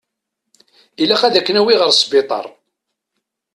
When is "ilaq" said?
1.01-1.21